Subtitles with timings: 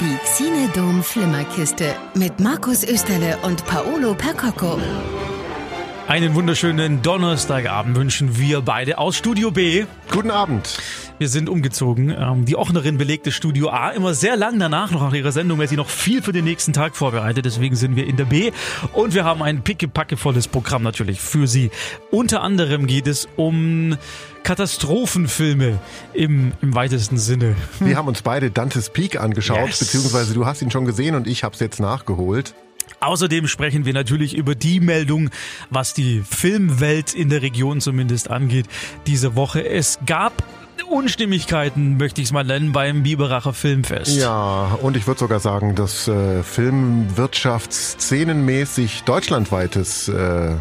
[0.00, 4.78] Die Xinedom Flimmerkiste mit Markus Österle und Paolo Percocco.
[6.08, 9.84] Einen wunderschönen Donnerstagabend wünschen wir beide aus Studio B.
[10.10, 10.78] Guten Abend.
[11.18, 12.10] Wir sind umgezogen.
[12.10, 15.68] Ähm, die Ochnerin belegte Studio A immer sehr lang danach noch nach ihrer Sendung, weil
[15.68, 17.44] sie noch viel für den nächsten Tag vorbereitet.
[17.44, 18.50] Deswegen sind wir in der B
[18.92, 21.70] und wir haben ein pickepackevolles Programm natürlich für Sie.
[22.10, 23.96] Unter anderem geht es um
[24.42, 25.78] Katastrophenfilme
[26.12, 27.54] im, im weitesten Sinne.
[27.78, 29.78] Wir haben uns beide Dantes Peak angeschaut, Yes.
[29.78, 32.54] beziehungsweise du hast ihn schon gesehen und ich habe es jetzt nachgeholt.
[32.98, 35.30] Außerdem sprechen wir natürlich über die Meldung,
[35.70, 38.66] was die Filmwelt in der Region zumindest angeht,
[39.06, 39.66] diese Woche.
[39.66, 40.42] Es gab
[40.90, 44.16] Unstimmigkeiten, möchte ich es mal nennen, beim Biberacher Filmfest.
[44.16, 50.56] Ja, und ich würde sogar sagen, dass äh, Filmwirtschaftsszenenmäßig deutschlandweites äh,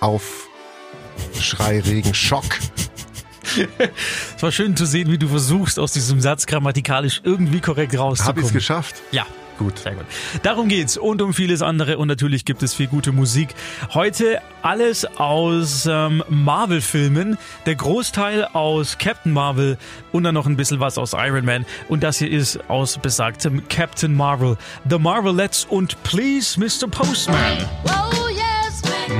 [0.00, 2.46] Aufschrei, Regen, Schock.
[4.36, 8.14] Es war schön zu sehen, wie du versuchst, aus diesem Satz grammatikalisch irgendwie korrekt Habe
[8.14, 8.54] ich es rauszukommen.
[8.54, 8.94] geschafft?
[9.10, 9.26] Ja.
[9.62, 9.78] Gut.
[9.78, 10.06] Sehr gut.
[10.42, 13.54] Darum geht's und um vieles andere und natürlich gibt es viel gute Musik.
[13.94, 19.78] Heute alles aus ähm, Marvel-Filmen, der Großteil aus Captain Marvel
[20.10, 23.62] und dann noch ein bisschen was aus Iron Man und das hier ist aus besagtem
[23.68, 24.56] Captain Marvel,
[24.88, 26.88] The Marvelettes und Please Mr.
[26.88, 28.01] Postman.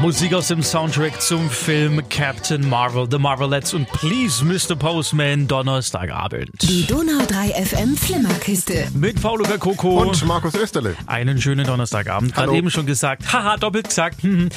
[0.01, 4.75] Musik aus dem Soundtrack zum Film Captain Marvel, The Marvelettes und Please Mr.
[4.77, 6.51] Postman Donnerstagabend.
[6.62, 8.89] Die Donau 3 FM Flimmerkiste.
[8.95, 10.97] Mit Paulo Coco Und Markus Österle.
[11.07, 12.34] einen schönen Donnerstagabend.
[12.34, 13.33] Gerade eben schon gesagt.
[13.33, 14.23] Haha, doppelt gesagt.
[14.23, 14.49] Hm.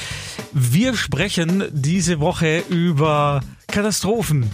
[0.52, 4.50] Wir sprechen diese Woche über Katastrophen.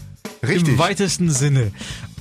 [0.46, 0.68] Richtig.
[0.74, 1.70] Im weitesten Sinne.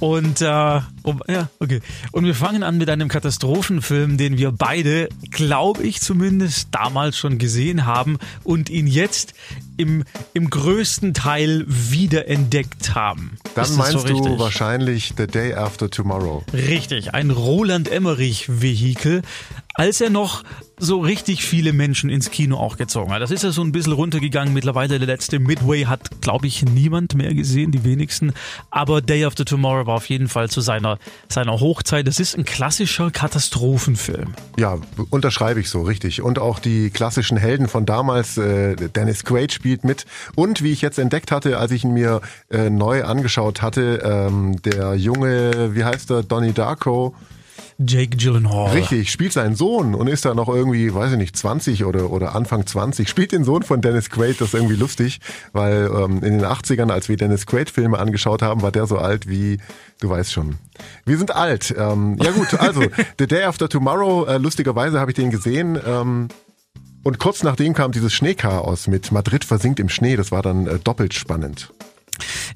[0.02, 1.80] Und, äh, um, ja, okay.
[2.12, 7.38] Und wir fangen an mit einem Katastrophenfilm, den wir beide, glaube ich zumindest, damals schon
[7.38, 9.36] gesehen haben und ihn jetzt
[9.78, 13.38] im, im größten Teil wiederentdeckt haben.
[13.54, 16.44] Dann Ist meinst so du wahrscheinlich The Day After Tomorrow.
[16.52, 19.22] Richtig, ein Roland Emmerich-Vehikel,
[19.74, 20.44] als er noch
[20.82, 23.22] so richtig viele Menschen ins Kino auch gezogen hat.
[23.22, 24.52] Das ist ja so ein bisschen runtergegangen.
[24.52, 28.34] Mittlerweile der letzte Midway hat, glaube ich, niemand mehr gesehen, die wenigsten.
[28.72, 30.98] Aber Day After Tomorrow war auf jeden Fall zu seiner,
[31.30, 32.08] seiner Hochzeit.
[32.08, 34.34] Das ist ein klassischer Katastrophenfilm.
[34.58, 34.80] Ja,
[35.12, 36.24] unterschreibe ich so, richtig.
[36.24, 40.06] Und auch die klassischen Helden von damals, äh, Dennis Quaid spielt mit.
[40.34, 44.60] Und wie ich jetzt entdeckt hatte, als ich ihn mir äh, neu angeschaut hatte, ähm,
[44.64, 47.14] der junge, wie heißt er, Donnie Darko,
[47.88, 48.72] Jake Gyllenhaal.
[48.72, 52.36] richtig, spielt seinen Sohn und ist da noch irgendwie, weiß ich nicht, 20 oder, oder
[52.36, 55.20] Anfang 20, spielt den Sohn von Dennis Quaid, das ist irgendwie lustig,
[55.54, 59.28] weil ähm, in den 80ern, als wir Dennis Quaid-Filme angeschaut haben, war der so alt
[59.28, 59.58] wie,
[60.00, 60.56] du weißt schon.
[61.06, 61.74] Wir sind alt.
[61.78, 62.82] Ähm, ja gut, also
[63.20, 65.80] The Day After Tomorrow, äh, lustigerweise habe ich den gesehen.
[65.86, 66.28] Ähm,
[67.04, 70.16] und kurz nachdem kam dieses Schneechaos mit Madrid versinkt im Schnee.
[70.16, 71.74] Das war dann äh, doppelt spannend.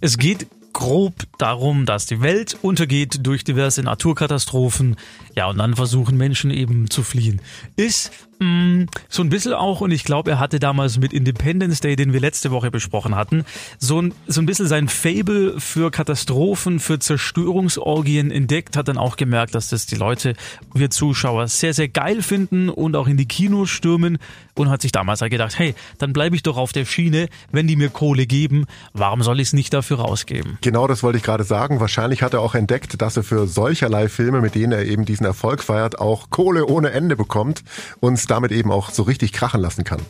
[0.02, 4.98] Es geht grob darum, dass die Welt untergeht durch diverse Naturkatastrophen.
[5.34, 7.42] Ja, und dann versuchen Menschen eben zu fliehen.
[7.78, 8.12] Ist
[8.46, 12.14] mh, so ein bisschen auch, und ich glaube, er hatte damals mit Independence Day, den
[12.14, 13.46] wir letzte Woche besprochen hatten,
[13.80, 19.18] so ein, so ein bisschen sein Fable für Katastrophen, für Zerstörungsorgien entdeckt, hat dann auch
[19.18, 20.36] gemerkt, dass das die Leute,
[20.74, 24.18] wir Zuschauer, sehr, sehr geil finden und auch in die Kinos stürmen
[24.56, 27.68] und hat sich damals halt gedacht, hey, dann bleibe ich doch auf der Schiene, wenn
[27.68, 30.58] die mir Kohle geben, warum soll ich es nicht dafür rausgeben?
[30.62, 31.80] Genau das wollte ich gerade sagen.
[31.80, 35.26] Wahrscheinlich hat er auch entdeckt, dass er für solcherlei Filme, mit denen er eben diesen
[35.26, 37.64] Erfolg feiert, auch Kohle ohne Ende bekommt
[38.00, 40.02] und damit eben auch so richtig krachen lassen kann.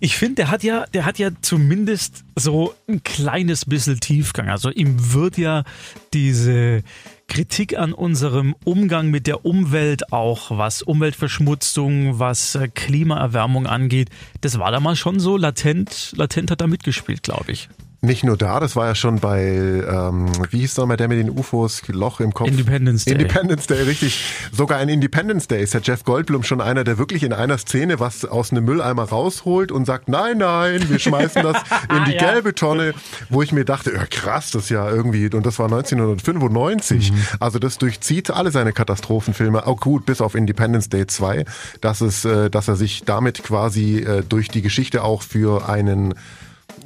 [0.00, 4.48] Ich finde, der hat ja, der hat ja zumindest so ein kleines bisschen Tiefgang.
[4.48, 5.64] Also ihm wird ja
[6.12, 6.82] diese
[7.28, 14.10] Kritik an unserem Umgang mit der Umwelt auch, was Umweltverschmutzung, was äh, Klimaerwärmung angeht,
[14.42, 17.68] das war damals schon so latent, latent hat da mitgespielt, glaube ich.
[18.04, 21.30] Nicht nur da, das war ja schon bei, ähm, wie hieß nochmal der mit den
[21.30, 22.48] UFOs, Loch im Kopf?
[22.48, 23.12] Independence Day.
[23.14, 24.24] Independence Day, richtig.
[24.50, 28.00] Sogar in Independence Day ist der Jeff Goldblum schon einer, der wirklich in einer Szene
[28.00, 31.62] was aus einem Mülleimer rausholt und sagt, nein, nein, wir schmeißen das
[31.96, 32.32] in die Ja.
[32.32, 32.92] gelbe Tonne,
[33.30, 37.12] wo ich mir dachte, ja, krass, das ist ja irgendwie, und das war 1995.
[37.38, 41.44] Also das durchzieht alle seine Katastrophenfilme, auch gut, bis auf Independence Day 2,
[41.80, 46.14] dass es, äh, dass er sich damit quasi äh, durch die Geschichte auch für einen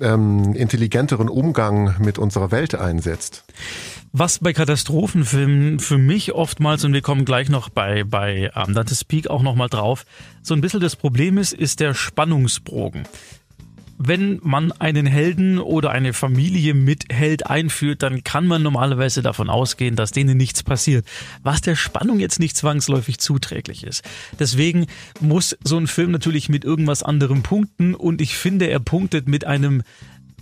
[0.00, 3.44] ähm, intelligenteren Umgang mit unserer Welt einsetzt.
[4.12, 9.04] Was bei Katastrophenfilmen für mich oftmals, und wir kommen gleich noch bei, bei ähm, Dante's
[9.04, 10.06] Peak auch nochmal drauf,
[10.42, 13.06] so ein bisschen das Problem ist, ist der Spannungsbogen.
[13.98, 19.48] Wenn man einen Helden oder eine Familie mit Held einführt, dann kann man normalerweise davon
[19.48, 21.06] ausgehen, dass denen nichts passiert,
[21.42, 24.04] was der Spannung jetzt nicht zwangsläufig zuträglich ist.
[24.38, 24.86] Deswegen
[25.20, 29.46] muss so ein Film natürlich mit irgendwas anderem punkten und ich finde, er punktet mit
[29.46, 29.82] einem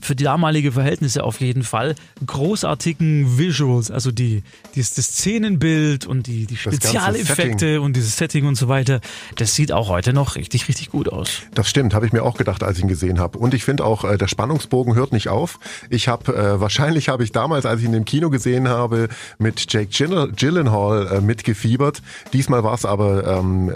[0.04, 1.94] für die damalige Verhältnisse auf jeden Fall
[2.26, 4.42] großartigen Visuals, also die,
[4.74, 9.00] die das Szenenbild und die, die Spezialeffekte und dieses Setting und so weiter.
[9.36, 11.42] Das sieht auch heute noch richtig, richtig gut aus.
[11.54, 13.38] Das stimmt, habe ich mir auch gedacht, als ich ihn gesehen habe.
[13.38, 15.58] Und ich finde auch, äh, der Spannungsbogen hört nicht auf.
[15.90, 19.08] Ich habe, äh, wahrscheinlich habe ich damals, als ich ihn im Kino gesehen habe,
[19.38, 22.02] mit Jake Gyllenhaal äh, mitgefiebert.
[22.32, 23.74] Diesmal war es aber ähm,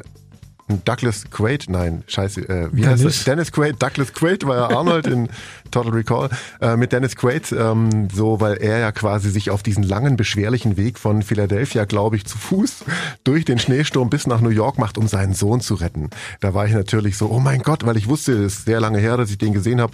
[0.84, 3.04] Douglas Quaid, nein, scheiße, äh, wie Dennis.
[3.04, 3.24] heißt es?
[3.24, 5.28] Dennis Quaid, Douglas Quaid war ja Arnold in
[5.70, 6.30] Total Recall,
[6.60, 10.76] äh, mit Dennis Quaid, ähm, so, weil er ja quasi sich auf diesen langen, beschwerlichen
[10.76, 12.84] Weg von Philadelphia, glaube ich, zu Fuß
[13.24, 16.10] durch den Schneesturm bis nach New York macht, um seinen Sohn zu retten.
[16.40, 18.98] Da war ich natürlich so, oh mein Gott, weil ich wusste, es ist sehr lange
[18.98, 19.92] her, dass ich den gesehen habe,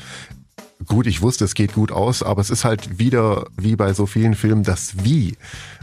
[0.87, 4.07] gut, ich wusste, es geht gut aus, aber es ist halt wieder wie bei so
[4.07, 5.37] vielen Filmen das Wie.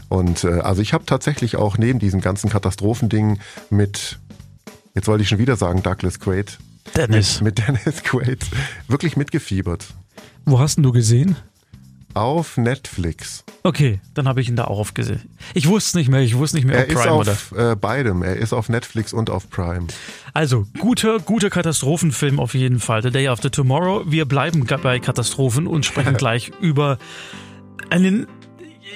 [0.08, 3.38] Und äh, also ich habe tatsächlich auch neben diesem ganzen Katastrophending
[3.70, 4.18] mit
[4.94, 6.58] jetzt wollte ich schon wieder sagen Douglas Quaid.
[6.96, 7.40] Dennis.
[7.40, 8.44] Mit, mit Dennis Quaid.
[8.88, 9.86] Wirklich mitgefiebert.
[10.44, 11.36] Wo hast du gesehen?
[12.14, 13.42] Auf Netflix.
[13.62, 15.22] Okay, dann habe ich ihn da auch aufgesehen.
[15.54, 17.72] Ich wusste nicht mehr, ich wusste nicht mehr, er Prime ist auf oder?
[17.72, 18.22] Äh, beidem.
[18.22, 19.86] Er ist auf Netflix und auf Prime.
[20.34, 23.02] Also, guter, guter Katastrophenfilm auf jeden Fall.
[23.02, 24.02] The Day After Tomorrow.
[24.06, 26.98] Wir bleiben bei Katastrophen und sprechen gleich über
[27.88, 28.26] einen,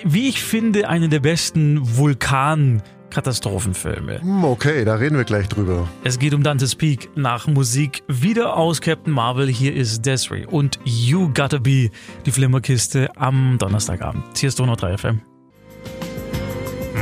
[0.05, 2.83] wie ich finde, einen der besten Vulkan-
[3.17, 4.21] Katastrophenfilme.
[4.21, 5.89] Hm, okay, da reden wir gleich drüber.
[6.05, 9.49] Es geht um Dante's Peak nach Musik wieder aus Captain Marvel.
[9.49, 11.89] Hier ist Desiree und You Gotta Be,
[12.27, 14.23] die Flimmerkiste am Donnerstagabend.
[14.37, 15.23] Hier ist Donau 3 FM.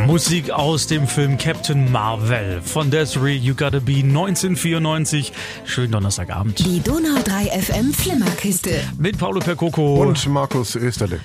[0.07, 5.33] Musik aus dem Film Captain Marvel von Desiree You Gotta Be 1994.
[5.65, 6.61] Schönen Donnerstagabend.
[6.61, 8.71] Die Donau 3 FM Flimmerkiste.
[8.99, 9.97] Mit Paolo Percoco.
[9.97, 11.19] Und Markus Österle.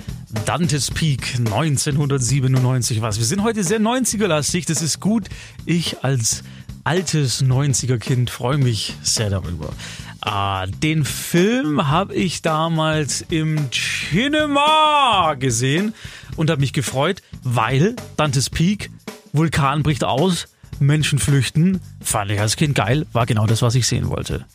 [0.46, 3.18] Dantes Peak 1997 was.
[3.18, 5.28] Wir sind heute sehr 90er-lastig, das ist gut.
[5.66, 6.44] Ich als
[6.84, 9.74] altes 90er-Kind freue mich sehr darüber.
[10.22, 15.96] Ah, den Film habe ich damals im Cinema gesehen
[16.36, 18.92] und habe mich gefreut, weil Dantes Peak,
[19.34, 20.48] Vulkan bricht aus,
[20.80, 24.46] Menschen flüchten, fand ich als Kind geil, war genau das, was ich sehen wollte.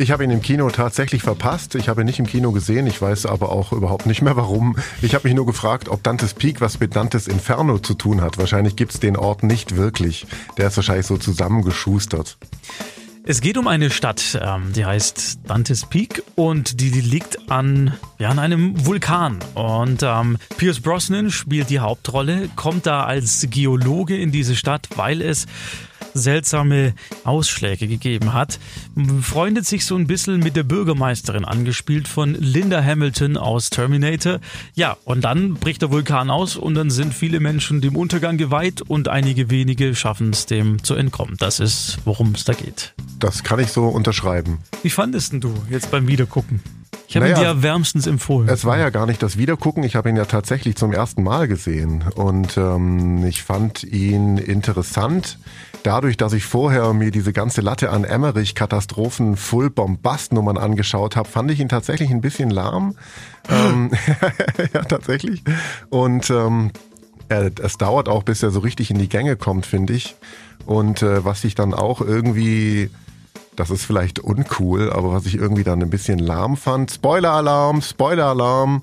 [0.00, 1.74] Ich habe ihn im Kino tatsächlich verpasst.
[1.74, 2.86] Ich habe ihn nicht im Kino gesehen.
[2.86, 4.76] Ich weiß aber auch überhaupt nicht mehr warum.
[5.02, 8.38] Ich habe mich nur gefragt, ob Dantes Peak was mit Dantes Inferno zu tun hat.
[8.38, 10.26] Wahrscheinlich gibt es den Ort nicht wirklich.
[10.56, 12.38] Der ist wahrscheinlich so zusammengeschustert.
[13.24, 18.30] Es geht um eine Stadt, ähm, die heißt Dantes Peak und die, liegt an, ja,
[18.30, 19.38] an einem Vulkan.
[19.52, 25.20] Und ähm, Pierce Brosnan spielt die Hauptrolle, kommt da als Geologe in diese Stadt, weil
[25.20, 25.44] es
[26.14, 28.58] seltsame Ausschläge gegeben hat,
[29.22, 34.40] freundet sich so ein bisschen mit der Bürgermeisterin angespielt von Linda Hamilton aus Terminator.
[34.74, 38.82] Ja, und dann bricht der Vulkan aus und dann sind viele Menschen dem Untergang geweiht
[38.82, 41.36] und einige wenige schaffen es dem zu entkommen.
[41.38, 42.94] Das ist, worum es da geht.
[43.18, 44.58] Das kann ich so unterschreiben.
[44.82, 46.60] Wie fandest du jetzt beim Wiedergucken?
[47.10, 48.48] Ich habe naja, ihn dir wärmstens empfohlen.
[48.48, 49.82] Es war ja gar nicht das Wiedergucken.
[49.82, 55.38] Ich habe ihn ja tatsächlich zum ersten Mal gesehen und ähm, ich fand ihn interessant.
[55.82, 61.58] Dadurch, dass ich vorher mir diese ganze Latte an Emmerich-Katastrophen, Full-Bombast-Nummern angeschaut habe, fand ich
[61.58, 62.94] ihn tatsächlich ein bisschen lahm.
[63.48, 63.90] ähm,
[64.74, 65.42] ja, tatsächlich.
[65.88, 66.70] Und ähm,
[67.28, 70.16] es dauert auch, bis er so richtig in die Gänge kommt, finde ich.
[70.66, 72.90] Und äh, was ich dann auch irgendwie
[73.56, 78.82] das ist vielleicht uncool, aber was ich irgendwie dann ein bisschen lahm fand, Spoiler-Alarm, Spoiler-Alarm,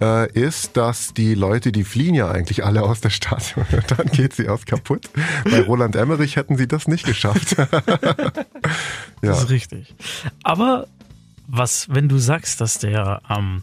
[0.00, 3.54] äh, ist, dass die Leute, die fliehen ja eigentlich alle aus der Stadt.
[3.96, 5.10] dann geht sie erst kaputt.
[5.44, 7.56] Bei Roland Emmerich hätten sie das nicht geschafft.
[7.58, 7.66] ja.
[9.22, 9.94] Das ist richtig.
[10.44, 10.86] Aber
[11.46, 13.62] was, wenn du sagst, dass der ähm,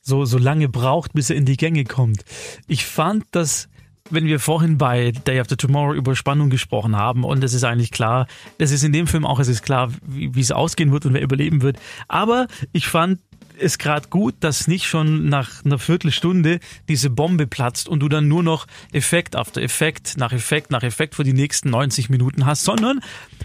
[0.00, 2.24] so, so lange braucht, bis er in die Gänge kommt.
[2.66, 3.68] Ich fand, dass
[4.10, 7.90] wenn wir vorhin bei Day After Tomorrow über Spannung gesprochen haben und es ist eigentlich
[7.90, 8.26] klar,
[8.58, 11.14] es ist in dem Film auch, es ist klar, wie, wie es ausgehen wird und
[11.14, 11.78] wer überleben wird.
[12.08, 13.20] Aber ich fand
[13.60, 18.28] es gerade gut, dass nicht schon nach einer Viertelstunde diese Bombe platzt und du dann
[18.28, 22.64] nur noch Effekt after Effekt nach Effekt nach Effekt für die nächsten 90 Minuten hast,
[22.64, 23.00] sondern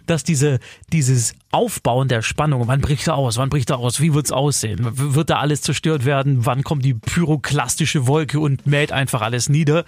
[0.06, 0.60] dass diese,
[0.92, 4.80] dieses Aufbauen der Spannung, wann bricht er aus, wann bricht er aus, wie wird's aussehen,
[4.82, 9.86] wird da alles zerstört werden, wann kommt die pyroklastische Wolke und mäht einfach alles nieder,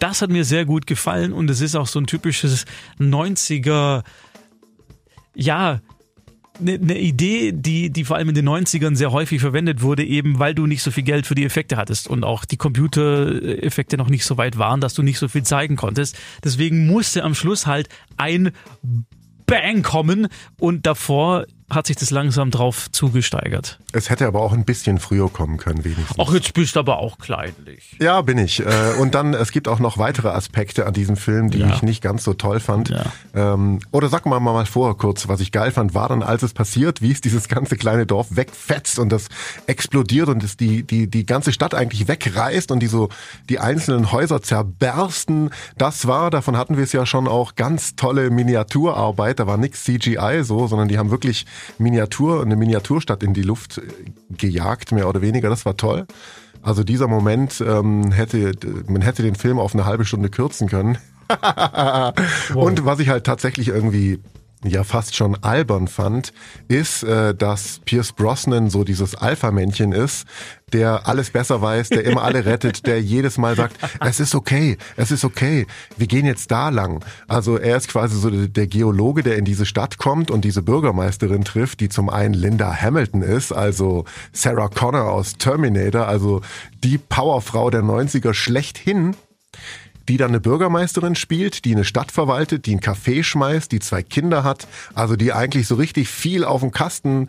[0.00, 2.64] das hat mir sehr gut gefallen und es ist auch so ein typisches
[2.98, 4.02] 90er,
[5.34, 5.80] ja,
[6.60, 10.38] eine ne Idee, die, die vor allem in den 90ern sehr häufig verwendet wurde, eben
[10.38, 14.08] weil du nicht so viel Geld für die Effekte hattest und auch die Computereffekte noch
[14.08, 16.16] nicht so weit waren, dass du nicht so viel zeigen konntest.
[16.44, 18.52] Deswegen musste am Schluss halt ein
[19.46, 23.78] Bang kommen und davor hat sich das langsam drauf zugesteigert.
[23.92, 26.16] Es hätte aber auch ein bisschen früher kommen können, wenigstens.
[26.18, 27.96] Ach, jetzt bist du aber auch kleinlich.
[28.00, 28.60] Ja, bin ich.
[28.60, 31.72] Äh, Und dann, es gibt auch noch weitere Aspekte an diesem Film, die Ja.
[31.74, 32.88] ich nicht ganz so toll fand.
[32.90, 33.04] Ja.
[33.34, 36.52] Ähm, Oder sag mal mal vor kurz, was ich geil fand, war dann, als es
[36.54, 39.28] passiert, wie es dieses ganze kleine Dorf wegfetzt und das
[39.66, 43.08] explodiert und es die, die, die ganze Stadt eigentlich wegreißt und die so,
[43.48, 45.50] die einzelnen Häuser zerbersten.
[45.78, 49.40] Das war, davon hatten wir es ja schon auch, ganz tolle Miniaturarbeit.
[49.40, 51.46] Da war nix CGI so, sondern die haben wirklich
[51.78, 53.82] Miniatur, eine Miniaturstadt in die Luft äh,
[54.36, 55.48] gejagt, mehr oder weniger.
[55.48, 56.06] Das war toll.
[56.62, 58.52] Also dieser Moment ähm, hätte,
[58.86, 60.98] man hätte den Film auf eine halbe Stunde kürzen können.
[62.54, 64.18] Und was ich halt tatsächlich irgendwie
[64.64, 66.32] ja fast schon albern fand,
[66.68, 70.26] ist, äh, dass Pierce Brosnan so dieses Alpha-Männchen ist,
[70.72, 74.76] der alles besser weiß, der immer alle rettet, der jedes Mal sagt, es ist okay,
[74.96, 75.66] es ist okay,
[75.96, 77.04] wir gehen jetzt da lang.
[77.28, 81.44] Also er ist quasi so der Geologe, der in diese Stadt kommt und diese Bürgermeisterin
[81.44, 86.40] trifft, die zum einen Linda Hamilton ist, also Sarah Connor aus Terminator, also
[86.82, 89.14] die Powerfrau der 90er schlechthin
[90.08, 94.02] die dann eine Bürgermeisterin spielt, die eine Stadt verwaltet, die ein Café schmeißt, die zwei
[94.02, 97.28] Kinder hat, also die eigentlich so richtig viel auf dem Kasten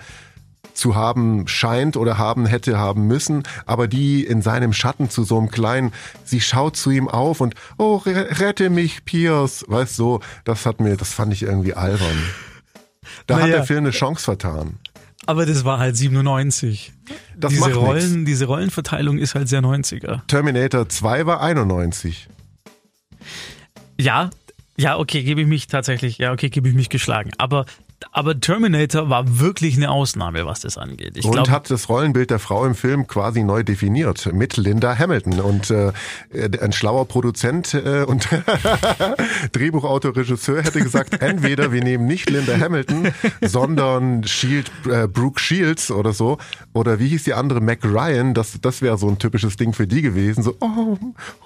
[0.73, 5.37] zu haben scheint oder haben hätte haben müssen, aber die in seinem Schatten zu so
[5.37, 5.93] einem kleinen,
[6.25, 10.81] sie schaut zu ihm auf und oh re- rette mich Pierce, weißt so, das hat
[10.81, 12.17] mir, das fand ich irgendwie albern.
[13.27, 13.55] Da hat Naja.
[13.57, 14.75] der Film eine Chance vertan.
[15.27, 16.91] Aber das war halt 97.
[17.37, 17.81] Das diese macht nix.
[17.85, 20.21] Rollen, diese Rollenverteilung ist halt sehr 90er.
[20.27, 22.27] Terminator 2 war 91.
[23.99, 24.29] Ja,
[24.77, 27.31] ja, okay, gebe ich mich tatsächlich, ja, okay, gebe ich mich geschlagen.
[27.37, 27.65] Aber,
[28.11, 31.13] aber Terminator war wirklich eine Ausnahme, was das angeht.
[31.15, 34.97] Ich und glaube, hat das Rollenbild der Frau im Film quasi neu definiert mit Linda
[34.97, 35.39] Hamilton.
[35.39, 35.91] Und äh,
[36.61, 38.27] ein schlauer Produzent äh, und
[39.51, 45.91] Drehbuchautor, Regisseur hätte gesagt, entweder wir nehmen nicht Linda Hamilton, sondern Shield, äh, Brooke Shields
[45.91, 46.37] oder so.
[46.73, 49.87] Oder wie hieß die andere, Mac Ryan, das, das wäre so ein typisches Ding für
[49.87, 50.43] die gewesen.
[50.43, 50.97] So, oh,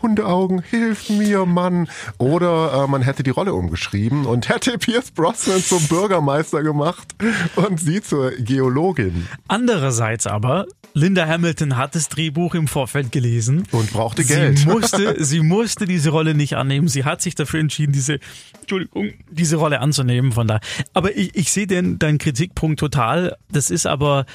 [0.02, 1.88] Hundeaugen, hilf mir, Mann.
[2.18, 7.16] Oder äh, man hätte die Rolle umgeschrieben und hätte Pierce Brosnan zum Bürgermeister gemacht
[7.56, 9.28] und sie zur Geologin.
[9.48, 13.64] andererseits aber, Linda Hamilton hat das Drehbuch im Vorfeld gelesen.
[13.72, 14.66] Und brauchte Sie Geld.
[14.66, 16.88] musste, sie musste diese Rolle nicht annehmen.
[16.88, 18.20] Sie hat sich dafür entschieden, diese,
[18.62, 20.32] Entschuldigung, diese Rolle anzunehmen.
[20.32, 20.60] Von da.
[20.94, 23.38] Aber ich, ich sehe den, deinen Kritikpunkt total.
[23.52, 24.26] Das ist aber,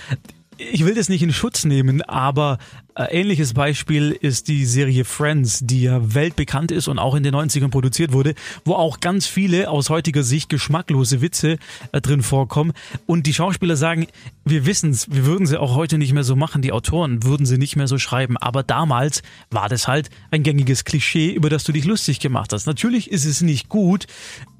[0.57, 2.59] ich will das nicht in Schutz nehmen, aber
[2.97, 7.69] ähnliches Beispiel ist die Serie Friends, die ja weltbekannt ist und auch in den 90ern
[7.69, 8.35] produziert wurde,
[8.65, 11.59] wo auch ganz viele aus heutiger Sicht geschmacklose Witze
[11.93, 12.73] äh, drin vorkommen.
[13.07, 14.07] Und die Schauspieler sagen,
[14.45, 17.59] wir wissen's, wir würden sie auch heute nicht mehr so machen, die Autoren würden sie
[17.59, 18.37] nicht mehr so schreiben.
[18.37, 22.67] Aber damals war das halt ein gängiges Klischee, über das du dich lustig gemacht hast.
[22.67, 24.07] Natürlich ist es nicht gut,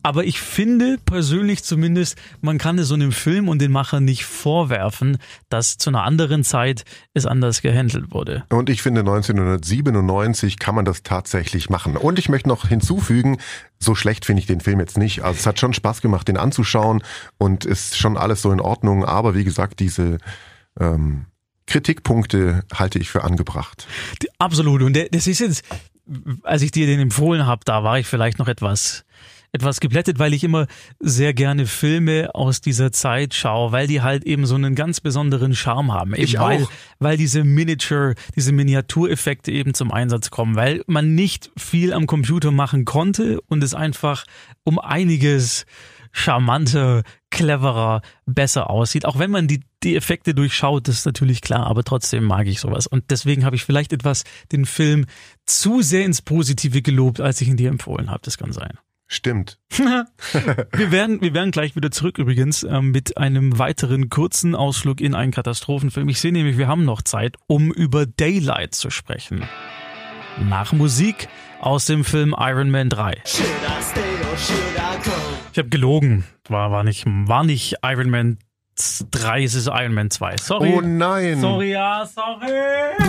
[0.05, 4.27] aber ich finde persönlich zumindest, man kann es so einem Film und den Machern nicht
[4.27, 5.17] vorwerfen,
[5.49, 8.24] dass zu einer anderen Zeit es anders gehandelt wurde.
[8.51, 11.97] Und ich finde, 1997 kann man das tatsächlich machen.
[11.97, 13.39] Und ich möchte noch hinzufügen,
[13.79, 15.23] so schlecht finde ich den Film jetzt nicht.
[15.23, 17.03] Also es hat schon Spaß gemacht, den anzuschauen
[17.39, 19.05] und ist schon alles so in Ordnung.
[19.05, 20.19] Aber wie gesagt, diese
[20.81, 21.27] ähm,
[21.67, 23.87] Kritikpunkte halte ich für angebracht.
[24.39, 24.83] Absolut.
[24.83, 25.65] Und das ist jetzt,
[26.43, 29.05] als ich dir den empfohlen habe, da war ich vielleicht noch etwas
[29.55, 30.67] etwas geblättet, weil ich immer
[30.99, 35.55] sehr gerne Filme aus dieser Zeit schaue, weil die halt eben so einen ganz besonderen
[35.55, 36.13] Charme haben.
[36.13, 36.71] Eben Ich weil, auch.
[36.99, 42.51] weil diese Miniature, diese Miniatureffekte eben zum Einsatz kommen, weil man nicht viel am Computer
[42.51, 44.25] machen konnte und es einfach
[44.65, 45.67] um einiges
[46.11, 49.05] charmanter, cleverer, besser aussieht.
[49.05, 52.61] Auch wenn man die, die Effekte durchschaut, das ist natürlich klar, aber trotzdem mag ich
[52.61, 52.87] sowas.
[52.87, 55.07] Und deswegen habe ich vielleicht etwas den Film
[55.47, 58.21] zu sehr ins Positive gelobt, als ich ihn dir empfohlen habe.
[58.23, 58.79] Das kann sein.
[59.15, 59.59] Stimmt.
[59.79, 65.15] Wir werden, wir werden gleich wieder zurück übrigens ähm, mit einem weiteren kurzen Ausflug in
[65.15, 66.09] einen Katastrophenfilm.
[66.09, 69.45] Ich sehe nämlich, wir haben noch Zeit, um über Daylight zu sprechen.
[70.49, 71.29] Nach Musik
[71.61, 73.23] aus dem Film Iron Man 3.
[75.53, 76.25] Ich habe gelogen.
[76.49, 78.39] War, war, nicht, war nicht Iron Man
[78.77, 80.37] 3, es ist Iron Man 2.
[80.43, 80.75] Sorry.
[80.77, 81.41] Oh nein.
[81.41, 82.51] Sorry, ja, sorry.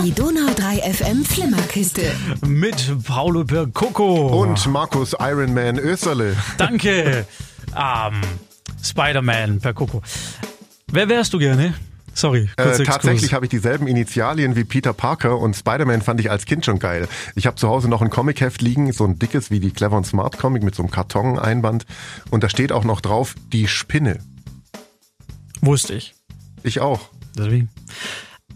[0.04, 2.02] Die Donau 3 FM Flimmerkiste.
[2.46, 4.28] Mit Paulo Percoco.
[4.42, 6.36] Und Markus Iron Man Österle.
[6.56, 7.26] Danke.
[7.76, 8.20] ähm,
[8.82, 10.02] Spider-Man Percoco.
[10.92, 11.74] Wer wärst du gerne?
[12.14, 16.46] Sorry, Äh, tatsächlich habe ich dieselben Initialien wie Peter Parker und Spider-Man fand ich als
[16.46, 17.08] Kind schon geil.
[17.34, 20.06] Ich habe zu Hause noch ein Comicheft liegen, so ein dickes wie die Clever und
[20.06, 21.84] Smart Comic mit so einem Karton-Einband.
[22.30, 24.20] Und da steht auch noch drauf, die Spinne.
[25.66, 26.14] Wusste ich.
[26.62, 27.00] Ich auch.
[27.36, 27.68] Deswegen.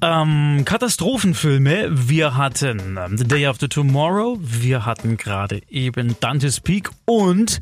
[0.00, 1.88] Ähm, Katastrophenfilme.
[1.90, 4.38] Wir hatten ähm, The Day After Tomorrow.
[4.40, 7.59] Wir hatten gerade eben Dante's Peak und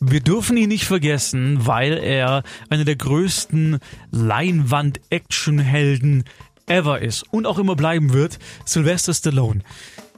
[0.00, 3.80] Wir dürfen ihn nicht vergessen, weil er einer der größten
[4.12, 6.22] Leinwand-Action-Helden
[6.66, 8.38] ever ist und auch immer bleiben wird.
[8.64, 9.62] Sylvester Stallone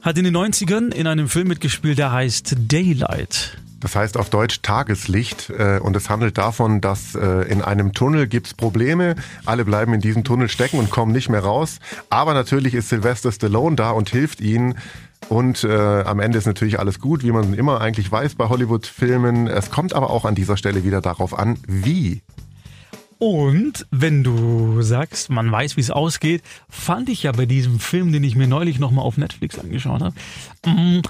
[0.01, 3.57] hat in den 90ern in einem Film mitgespielt, der heißt Daylight.
[3.79, 8.27] Das heißt auf Deutsch Tageslicht äh, und es handelt davon, dass äh, in einem Tunnel
[8.27, 9.15] gibt's Probleme,
[9.45, 11.79] alle bleiben in diesem Tunnel stecken und kommen nicht mehr raus,
[12.09, 14.75] aber natürlich ist Sylvester Stallone da und hilft ihnen
[15.29, 19.47] und äh, am Ende ist natürlich alles gut, wie man immer eigentlich weiß bei Hollywood-Filmen.
[19.47, 22.21] Es kommt aber auch an dieser Stelle wieder darauf an, wie.
[23.21, 28.11] Und wenn du sagst, man weiß, wie es ausgeht, fand ich ja bei diesem Film,
[28.11, 30.15] den ich mir neulich nochmal auf Netflix angeschaut habe,
[30.65, 31.03] mm,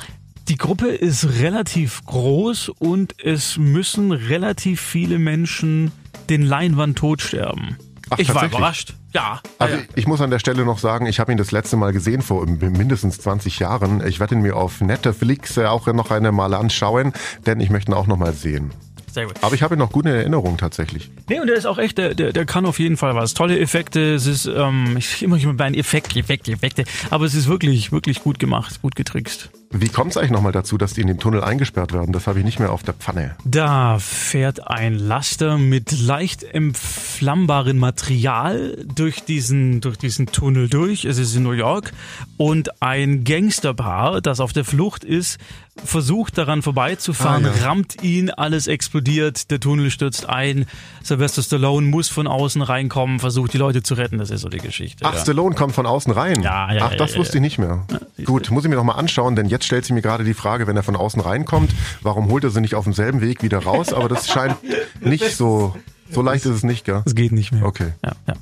[0.50, 5.94] die Gruppe ist relativ groß und es müssen relativ viele Menschen
[6.30, 7.78] den Leinwand sterben.
[8.10, 8.94] Ach, ich war überrascht.
[9.14, 9.40] Ja.
[9.58, 9.82] Also ja.
[9.96, 12.46] ich muss an der Stelle noch sagen, ich habe ihn das letzte Mal gesehen vor
[12.46, 14.06] mindestens 20 Jahren.
[14.06, 17.14] Ich werde ihn mir auf Netflix auch noch eine Mal anschauen,
[17.46, 18.72] denn ich möchte ihn auch noch mal sehen.
[19.12, 19.36] Sehr gut.
[19.42, 21.12] Aber ich habe ihn noch gut in Erinnerung tatsächlich.
[21.30, 23.34] Nee, und der ist auch echt, der, der, der kann auf jeden Fall was.
[23.34, 27.34] Tolle Effekte, es ist, ähm, ich immer immer bei einem Effekt, Effekte, Effekte, aber es
[27.34, 29.50] ist wirklich, wirklich gut gemacht, gut getrickst.
[29.74, 32.12] Wie kommt es eigentlich nochmal dazu, dass die in dem Tunnel eingesperrt werden?
[32.12, 33.38] Das habe ich nicht mehr auf der Pfanne.
[33.46, 41.06] Da fährt ein Laster mit leicht entflammbaren Material durch diesen, durch diesen Tunnel durch.
[41.06, 41.94] Es ist in New York.
[42.42, 45.38] Und ein Gangsterpaar, das auf der Flucht ist,
[45.86, 47.66] versucht daran vorbeizufahren, Ah, ja.
[47.68, 50.66] rammt ihn, alles explodiert, der Tunnel stürzt ein.
[51.04, 54.18] Sylvester Stallone muss von außen reinkommen, versucht die Leute zu retten.
[54.18, 55.06] Das ist so die Geschichte.
[55.06, 55.20] Ach, ja.
[55.22, 56.42] Stallone kommt von außen rein.
[56.42, 57.86] Ja, ja, Ach, das ja, wusste ich nicht mehr.
[58.26, 60.66] Gut, muss ich mir noch mal anschauen, denn jetzt stellt sich mir gerade die Frage,
[60.66, 61.72] wenn er von außen reinkommt,
[62.02, 63.94] warum holt er sie nicht auf demselben Weg wieder raus?
[63.94, 64.56] Aber das scheint
[65.00, 65.76] nicht so,
[66.10, 67.04] so leicht ist es nicht, gell?
[67.06, 67.66] Es geht nicht mehr.
[67.66, 67.90] Okay.
[68.04, 68.34] Ja, ja.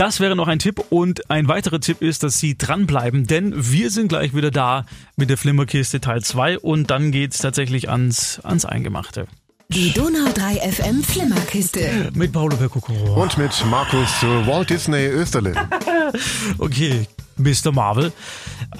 [0.00, 3.90] Das wäre noch ein Tipp und ein weiterer Tipp ist, dass Sie dranbleiben, denn wir
[3.90, 8.64] sind gleich wieder da mit der Flimmerkiste Teil 2 und dann geht's tatsächlich ans, ans
[8.64, 9.26] Eingemachte.
[9.68, 12.10] Die Donau 3 FM Flimmerkiste.
[12.14, 13.22] Mit Paolo Percocoro.
[13.22, 15.52] Und mit Markus äh, Walt Disney Österle.
[16.58, 17.70] Okay, Mr.
[17.70, 18.10] Marvel.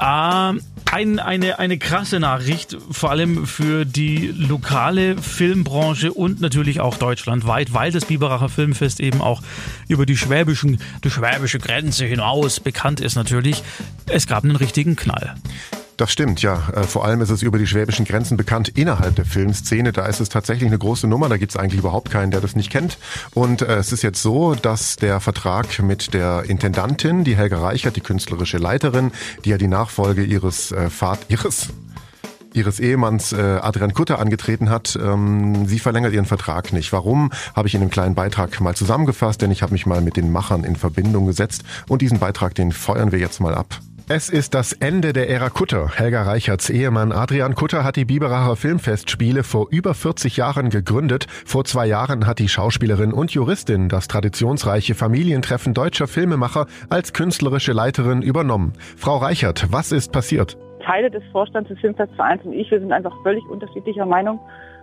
[0.01, 6.97] Ähm, ein, eine, eine krasse Nachricht, vor allem für die lokale Filmbranche und natürlich auch
[6.97, 9.43] deutschlandweit, weil das Biberacher Filmfest eben auch
[9.89, 13.63] über die schwäbischen, die schwäbische Grenze hinaus bekannt ist natürlich.
[14.07, 15.35] Es gab einen richtigen Knall.
[16.01, 16.63] Das stimmt, ja.
[16.75, 19.93] Äh, Vor allem ist es über die schwäbischen Grenzen bekannt innerhalb der Filmszene.
[19.93, 21.29] Da ist es tatsächlich eine große Nummer.
[21.29, 22.97] Da gibt es eigentlich überhaupt keinen, der das nicht kennt.
[23.35, 27.97] Und äh, es ist jetzt so, dass der Vertrag mit der Intendantin, die Helga Reichert,
[27.97, 29.13] die künstlerische Leiterin,
[29.45, 31.69] die ja die Nachfolge ihres äh, Vat ihres
[32.55, 34.99] ihres Ehemanns äh, Adrian Kutter angetreten hat.
[35.01, 36.93] Ähm, sie verlängert ihren Vertrag nicht.
[36.93, 40.17] Warum, habe ich in einem kleinen Beitrag mal zusammengefasst, denn ich habe mich mal mit
[40.17, 43.79] den Machern in Verbindung gesetzt und diesen Beitrag, den feuern wir jetzt mal ab.
[44.13, 45.89] Es ist das Ende der Ära Kutter.
[45.97, 51.27] Helga Reicherts Ehemann Adrian Kutter hat die Biberacher Filmfestspiele vor über 40 Jahren gegründet.
[51.47, 57.71] Vor zwei Jahren hat die Schauspielerin und Juristin das traditionsreiche Familientreffen deutscher Filmemacher als künstlerische
[57.71, 58.73] Leiterin übernommen.
[58.97, 60.59] Frau Reichert, was ist passiert?
[60.85, 64.41] Teile des Vorstands des Filmfestvereins und ich, wir sind einfach völlig unterschiedlicher Meinung,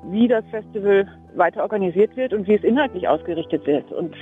[0.10, 3.92] wie das Festival weiter organisiert wird und wie es inhaltlich ausgerichtet wird.
[3.92, 4.16] Und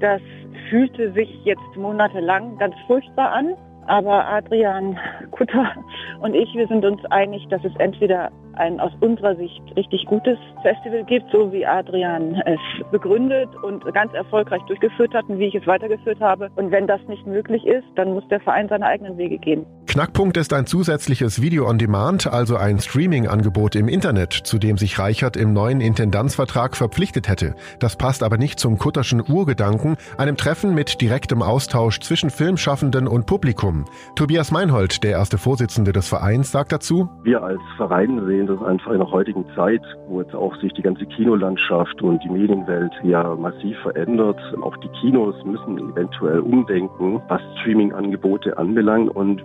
[0.00, 0.22] das
[0.70, 3.54] fühlte sich jetzt monatelang ganz furchtbar an.
[3.86, 4.98] Aber Adrian
[5.30, 5.72] Kutter
[6.20, 10.38] und ich, wir sind uns einig, dass es entweder ein aus unserer Sicht richtig gutes
[10.62, 12.58] Festival gibt, so wie Adrian es
[12.90, 16.50] begründet und ganz erfolgreich durchgeführt hat und wie ich es weitergeführt habe.
[16.56, 19.66] Und wenn das nicht möglich ist, dann muss der Verein seine eigenen Wege gehen.
[19.86, 24.98] Knackpunkt ist ein zusätzliches Video on Demand, also ein Streaming-Angebot im Internet, zu dem sich
[24.98, 27.54] Reichert im neuen Intendanzvertrag verpflichtet hätte.
[27.78, 33.26] Das passt aber nicht zum Kutterschen Urgedanken, einem Treffen mit direktem Austausch zwischen Filmschaffenden und
[33.26, 33.75] Publikum.
[34.14, 38.92] Tobias Meinhold, der erste Vorsitzende des Vereins, sagt dazu, Wir als Verein sehen das einfach
[38.92, 43.34] in der heutigen Zeit, wo jetzt auch sich die ganze Kinolandschaft und die Medienwelt ja
[43.34, 44.38] massiv verändert.
[44.62, 49.42] Auch die Kinos müssen eventuell umdenken, was Streaming-Angebote anbelangt und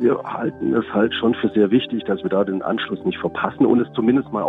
[0.00, 3.66] wir halten es halt schon für sehr wichtig, dass wir da den Anschluss nicht verpassen
[3.66, 4.42] und es zumindest mal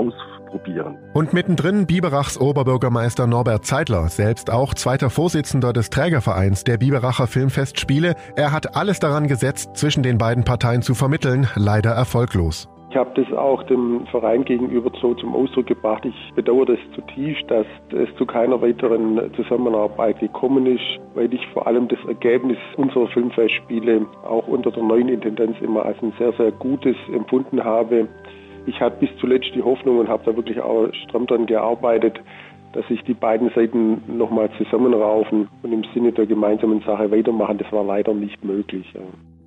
[0.52, 0.98] ausprobieren.
[1.14, 8.16] Und mittendrin Biberachs Oberbürgermeister Norbert Zeitler, selbst auch zweiter Vorsitzender des Trägervereins der Biberacher Filmfestspiele.
[8.36, 12.68] Er hat alles daran gesetzt, zwischen den beiden Parteien zu vermitteln, leider erfolglos.
[12.90, 16.04] Ich habe das auch dem Verein gegenüber so zum Ausdruck gebracht.
[16.04, 21.68] Ich bedauere das zutiefst, dass es zu keiner weiteren Zusammenarbeit gekommen ist, weil ich vor
[21.68, 26.52] allem das Ergebnis unserer Filmfestspiele auch unter der neuen Intendanz immer als ein sehr, sehr
[26.52, 28.10] gutes empfunden habe.
[28.66, 32.20] Ich hatte bis zuletzt die Hoffnung und habe da wirklich auch stramm dran gearbeitet,
[32.74, 37.58] dass sich die beiden Seiten nochmal zusammenraufen und im Sinne der gemeinsamen Sache weitermachen.
[37.58, 38.86] Das war leider nicht möglich.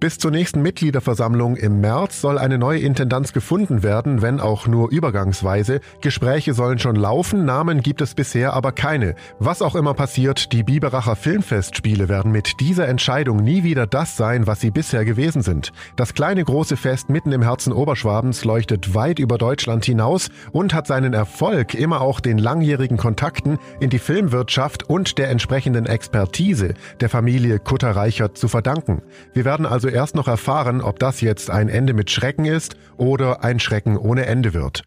[0.05, 4.91] Bis zur nächsten Mitgliederversammlung im März soll eine neue Intendanz gefunden werden, wenn auch nur
[4.91, 5.81] übergangsweise.
[6.03, 9.15] Gespräche sollen schon laufen, Namen gibt es bisher aber keine.
[9.39, 14.47] Was auch immer passiert, die Biberacher Filmfestspiele werden mit dieser Entscheidung nie wieder das sein,
[14.47, 15.73] was sie bisher gewesen sind.
[15.97, 20.87] Das kleine große Fest mitten im Herzen Oberschwabens leuchtet weit über Deutschland hinaus und hat
[20.87, 27.09] seinen Erfolg immer auch den langjährigen Kontakten in die Filmwirtschaft und der entsprechenden Expertise der
[27.09, 29.01] Familie Kutter-Reichert zu verdanken.
[29.33, 33.43] Wir werden also erst noch erfahren, ob das jetzt ein Ende mit Schrecken ist oder
[33.45, 34.83] ein Schrecken ohne Ende wird.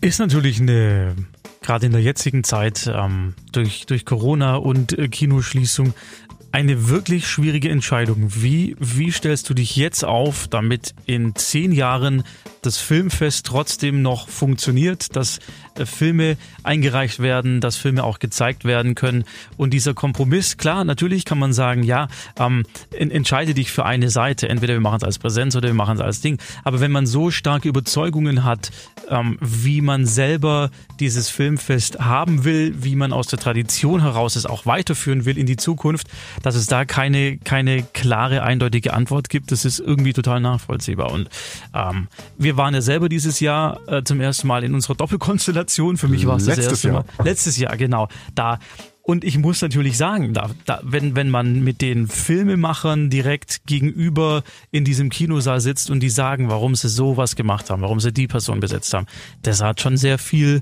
[0.00, 1.16] Ist natürlich eine,
[1.62, 5.94] gerade in der jetzigen Zeit, ähm, durch, durch Corona und äh, Kinoschließung,
[6.56, 8.30] eine wirklich schwierige Entscheidung.
[8.34, 12.24] Wie, wie stellst du dich jetzt auf, damit in zehn Jahren
[12.62, 15.38] das Filmfest trotzdem noch funktioniert, dass
[15.76, 19.24] äh, Filme eingereicht werden, dass Filme auch gezeigt werden können.
[19.56, 24.48] Und dieser Kompromiss, klar, natürlich kann man sagen, ja, ähm, entscheide dich für eine Seite.
[24.48, 26.38] Entweder wir machen es als Präsenz oder wir machen es als Ding.
[26.64, 28.70] Aber wenn man so starke Überzeugungen hat,
[29.08, 34.46] ähm, wie man selber dieses Filmfest haben will, wie man aus der Tradition heraus es
[34.46, 36.08] auch weiterführen will in die Zukunft,
[36.46, 41.10] dass es da keine, keine klare, eindeutige Antwort gibt, das ist irgendwie total nachvollziehbar.
[41.10, 41.28] Und
[41.74, 42.06] ähm,
[42.38, 45.96] wir waren ja selber dieses Jahr äh, zum ersten Mal in unserer Doppelkonstellation.
[45.96, 47.04] Für mich war es das erste Jahr.
[47.18, 47.24] Mal.
[47.24, 48.06] Letztes Jahr, genau.
[48.36, 48.60] Da
[49.02, 54.44] und ich muss natürlich sagen, da, da, wenn, wenn man mit den Filmemachern direkt gegenüber
[54.70, 58.28] in diesem Kinosaal sitzt und die sagen, warum sie sowas gemacht haben, warum sie die
[58.28, 59.06] Person besetzt haben,
[59.42, 60.60] das hat schon sehr viel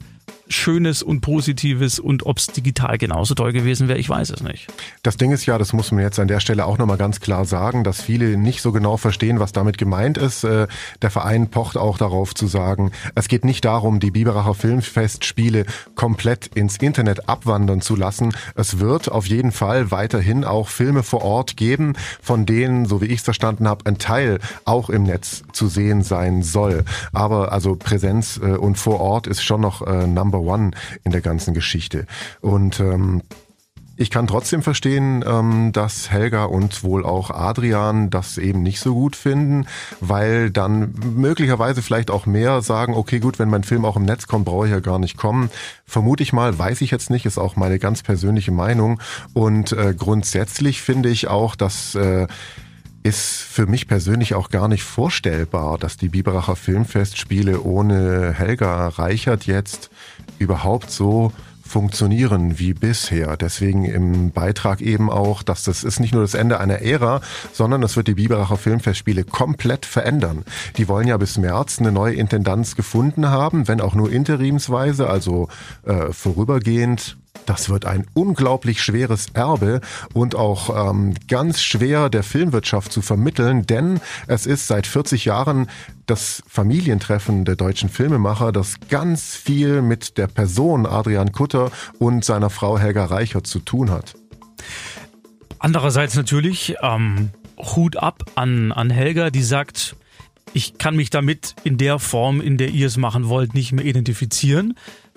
[0.49, 4.73] Schönes und Positives und ob es digital genauso toll gewesen wäre, ich weiß es nicht.
[5.03, 7.45] Das Ding ist ja, das muss man jetzt an der Stelle auch nochmal ganz klar
[7.45, 10.45] sagen, dass viele nicht so genau verstehen, was damit gemeint ist.
[10.45, 10.67] Äh,
[11.03, 16.49] der Verein pocht auch darauf zu sagen, es geht nicht darum, die Biberacher Filmfestspiele komplett
[16.55, 18.35] ins Internet abwandern zu lassen.
[18.55, 23.07] Es wird auf jeden Fall weiterhin auch Filme vor Ort geben, von denen, so wie
[23.07, 26.85] ich es verstanden habe, ein Teil auch im Netz zu sehen sein soll.
[27.13, 30.73] Aber also Präsenz äh, und vor Ort ist schon noch äh, Number One
[31.05, 32.07] in der ganzen Geschichte.
[32.41, 33.23] Und ähm,
[33.97, 38.93] ich kann trotzdem verstehen, ähm, dass Helga und wohl auch Adrian das eben nicht so
[38.93, 39.67] gut finden,
[40.01, 44.27] weil dann möglicherweise vielleicht auch mehr sagen, okay gut, wenn mein Film auch im Netz
[44.27, 45.49] kommt, brauche ich ja gar nicht kommen.
[45.87, 49.01] Vermute ich mal, weiß ich jetzt nicht, ist auch meine ganz persönliche Meinung.
[49.33, 52.27] Und äh, grundsätzlich finde ich auch, dass äh,
[53.05, 59.47] ist für mich persönlich auch gar nicht vorstellbar, dass die Biberacher Filmfestspiele ohne Helga Reichert
[59.47, 59.91] jetzt
[60.39, 61.33] überhaupt so
[61.67, 63.37] funktionieren wie bisher.
[63.37, 67.21] Deswegen im Beitrag eben auch, dass das ist nicht nur das Ende einer Ära,
[67.53, 70.45] sondern es wird die Biberacher Filmfestspiele komplett verändern.
[70.77, 75.49] Die wollen ja bis März eine neue Intendanz gefunden haben, wenn auch nur interimsweise, also
[75.85, 77.17] äh, vorübergehend
[77.47, 79.81] das wird ein unglaublich schweres Erbe
[80.13, 85.69] und auch ähm, ganz schwer der Filmwirtschaft zu vermitteln, denn es ist seit 40 Jahren
[86.07, 92.51] das Familientreffen der deutschen Filmemacher, das ganz viel mit der Person Adrian Kutter und seiner
[92.51, 94.15] Frau Helga Reichert zu tun hat.
[95.59, 99.97] Andererseits natürlich ähm, Hut ab an, an Helga, die sagt,
[100.53, 103.85] ich kann mich damit in der Form, in der ihr es machen wollt, nicht mehr
[103.85, 104.75] identifizieren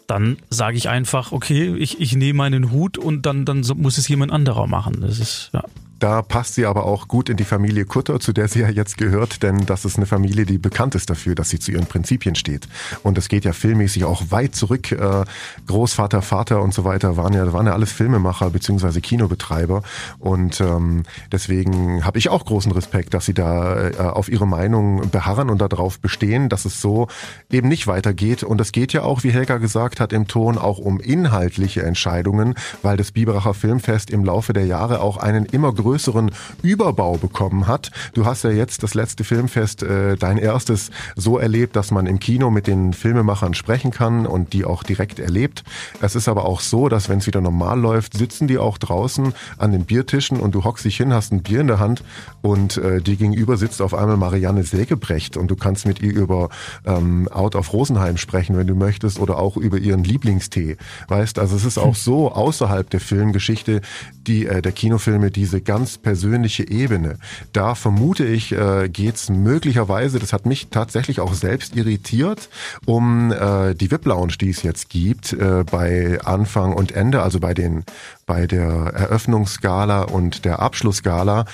[0.08, 4.08] dann sage ich einfach, okay, ich, ich nehme meinen Hut und dann, dann muss es
[4.08, 5.02] jemand anderer machen.
[5.02, 5.64] Das ist, ja.
[6.00, 8.98] Da passt sie aber auch gut in die Familie Kutter, zu der sie ja jetzt
[8.98, 12.36] gehört, denn das ist eine Familie, die bekannt ist dafür, dass sie zu ihren Prinzipien
[12.36, 12.68] steht.
[13.02, 14.92] Und es geht ja filmmäßig auch weit zurück.
[14.92, 15.26] Äh,
[15.66, 19.82] Großvater, Vater und so weiter waren ja, waren ja alles Filmemacher beziehungsweise Kinobetreiber.
[20.20, 25.10] Und ähm, deswegen habe ich auch großen Respekt, dass sie da äh, auf ihre Meinung
[25.10, 27.08] beharren und darauf bestehen, dass es so
[27.50, 28.44] eben nicht weitergeht.
[28.44, 32.54] Und es geht ja auch, wie Helga gesagt hat, im Ton auch um inhaltliche Entscheidungen,
[32.84, 36.32] weil das Biberacher Filmfest im Laufe der Jahre auch einen immer größeren größeren
[36.64, 37.92] Überbau bekommen hat.
[38.14, 42.20] Du hast ja jetzt das letzte Filmfest, äh, dein erstes, so erlebt, dass man im
[42.20, 45.64] Kino mit den Filmemachern sprechen kann und die auch direkt erlebt.
[46.02, 49.34] Es ist aber auch so, dass wenn es wieder normal läuft, sitzen die auch draußen
[49.58, 52.04] an den Biertischen und du hockst dich hin, hast ein Bier in der Hand
[52.42, 56.50] und äh, die gegenüber sitzt auf einmal Marianne Sägebrecht und du kannst mit ihr über
[56.86, 60.76] ähm, Out of Rosenheim sprechen, wenn du möchtest, oder auch über ihren Lieblingstee.
[61.08, 63.80] Weißt, also es ist auch so außerhalb der Filmgeschichte,
[64.28, 67.20] die äh, der Kinofilme diese ganz ganz persönliche Ebene.
[67.54, 72.50] Da vermute ich, äh, geht es möglicherweise, das hat mich tatsächlich auch selbst irritiert,
[72.88, 77.54] um äh, die VIP-Lounge, die es jetzt gibt, äh, bei Anfang und Ende, also bei
[77.54, 77.84] den
[78.26, 81.46] bei der Eröffnungsgala und der Abschlussgala,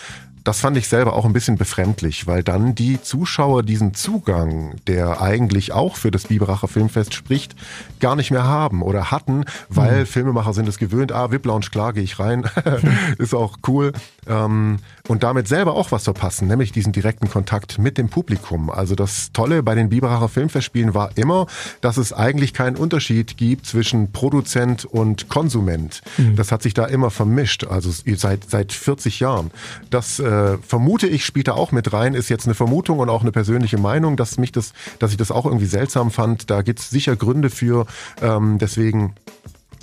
[0.43, 5.21] das fand ich selber auch ein bisschen befremdlich, weil dann die Zuschauer diesen Zugang, der
[5.21, 7.55] eigentlich auch für das Biberacher Filmfest spricht,
[7.99, 10.05] gar nicht mehr haben oder hatten, weil mhm.
[10.05, 12.45] Filmemacher sind es gewöhnt, ah, VIP-Lounge, klar, gehe ich rein,
[13.17, 13.93] ist auch cool.
[14.27, 18.69] Ähm, und damit selber auch was verpassen, nämlich diesen direkten Kontakt mit dem Publikum.
[18.69, 21.47] Also das Tolle bei den Biberacher Filmfestspielen war immer,
[21.81, 26.01] dass es eigentlich keinen Unterschied gibt zwischen Produzent und Konsument.
[26.17, 26.35] Mhm.
[26.35, 29.51] Das hat sich da immer vermischt, also seit, seit 40 Jahren.
[29.89, 33.21] Das äh, vermute ich spielt da auch mit rein, ist jetzt eine Vermutung und auch
[33.21, 36.49] eine persönliche Meinung, dass mich das, dass ich das auch irgendwie seltsam fand.
[36.49, 37.85] Da gibt's sicher Gründe für.
[38.21, 39.15] Ähm, deswegen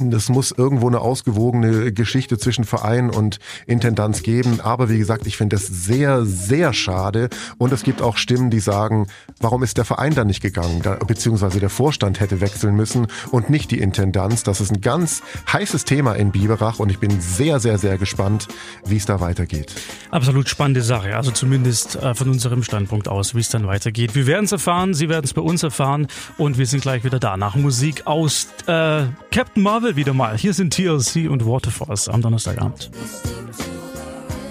[0.08, 4.60] das muss irgendwo eine ausgewogene Geschichte zwischen Verein und Intendanz geben.
[4.60, 7.28] Aber wie gesagt, ich finde das sehr, sehr schade.
[7.58, 9.08] Und es gibt auch Stimmen, die sagen,
[9.40, 10.80] warum ist der Verein da nicht gegangen?
[10.82, 14.42] Da, beziehungsweise der Vorstand hätte wechseln müssen und nicht die Intendanz.
[14.42, 18.48] Das ist ein ganz heißes Thema in Biberach und ich bin sehr, sehr, sehr gespannt,
[18.86, 19.74] wie es da weitergeht.
[20.10, 21.16] Absolut spannende Sache.
[21.16, 24.14] Also zumindest äh, von unserem Standpunkt aus, wie es dann weitergeht.
[24.14, 26.06] Wir werden es erfahren, Sie werden es bei uns erfahren
[26.38, 30.36] und wir sind gleich wieder da nach Musik aus äh, Captain Marvel wieder mal.
[30.36, 32.90] Hier sind TLC und Waterfalls am Donnerstagabend.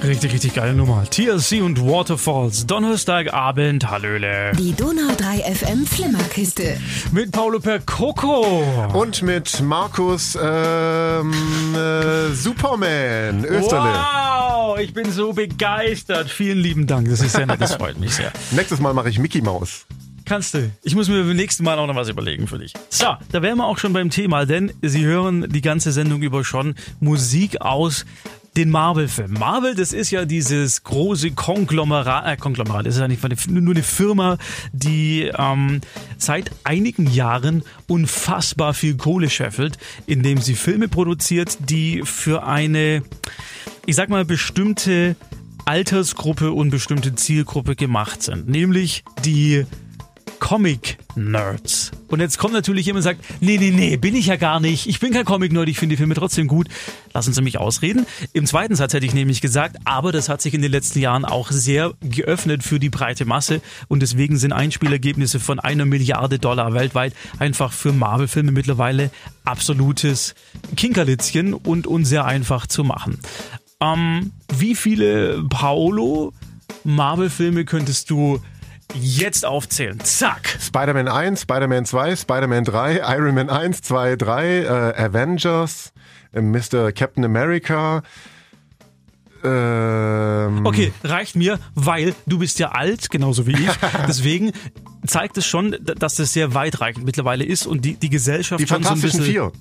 [0.04, 1.04] Richtig, richtig geile Nummer.
[1.10, 2.65] TLC und Waterfalls.
[2.65, 4.54] Donnerstagabend, Hallöle.
[4.58, 6.80] Die Donau 3 FM Flimmerkiste.
[7.12, 8.63] Mit Paulo Percoco.
[8.93, 11.34] Und mit Markus ähm,
[11.75, 13.89] äh, Superman Österle.
[13.89, 16.30] Wow, ich bin so begeistert.
[16.30, 17.10] Vielen lieben Dank.
[17.10, 18.32] Das ist sehr nett, das freut mich sehr.
[18.52, 19.86] Nächstes Mal mache ich Mickey Maus.
[20.29, 20.69] Kannst du.
[20.83, 22.75] Ich muss mir beim nächsten Mal auch noch was überlegen für dich.
[22.89, 26.43] So, da wären wir auch schon beim Thema, denn Sie hören die ganze Sendung über
[26.43, 28.05] schon Musik aus
[28.55, 29.33] den Marvel-Film.
[29.33, 33.81] Marvel, das ist ja dieses große Konglomerat, äh, Konglomerat, das ist ja nicht nur eine
[33.81, 34.37] Firma,
[34.71, 35.81] die ähm,
[36.19, 43.01] seit einigen Jahren unfassbar viel Kohle scheffelt, indem sie Filme produziert, die für eine,
[43.87, 45.15] ich sag mal, bestimmte
[45.65, 48.47] Altersgruppe und bestimmte Zielgruppe gemacht sind.
[48.47, 49.65] Nämlich die
[50.39, 51.91] Comic-Nerds.
[52.07, 54.87] Und jetzt kommt natürlich jemand und sagt, nee, nee, nee, bin ich ja gar nicht.
[54.87, 56.67] Ich bin kein Comic-Nerd, ich finde die Filme trotzdem gut.
[57.13, 58.05] Lassen Sie mich ausreden.
[58.33, 61.25] Im zweiten Satz hätte ich nämlich gesagt, aber das hat sich in den letzten Jahren
[61.25, 66.73] auch sehr geöffnet für die breite Masse und deswegen sind Einspielergebnisse von einer Milliarde Dollar
[66.73, 69.11] weltweit einfach für Marvel-Filme mittlerweile
[69.45, 70.35] absolutes
[70.75, 73.19] Kinkerlitzchen und, und sehr einfach zu machen.
[73.81, 76.33] Ähm, wie viele Paolo
[76.83, 78.39] Marvel-Filme könntest du
[78.93, 79.99] jetzt aufzählen.
[80.02, 80.58] Zack.
[80.60, 85.93] Spider-Man 1, Spider-Man 2, Spider-Man 3, Iron Man 1, 2, 3, äh, Avengers,
[86.34, 86.91] äh, Mr.
[86.91, 88.04] Captain America.
[89.41, 93.69] Ähm okay, reicht mir, weil du bist ja alt, genauso wie ich.
[94.08, 94.52] Deswegen
[95.06, 98.84] zeigt es schon, dass das sehr weitreichend mittlerweile ist und die, die Gesellschaft die schon
[98.84, 99.23] so ein bisschen...
[99.23, 99.52] Vier.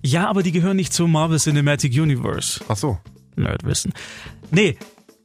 [0.00, 2.60] Ja, aber die gehören nicht zum Marvel Cinematic Universe.
[2.68, 2.98] Ach so.
[3.36, 3.92] Nerdwissen.
[4.50, 4.78] Nee,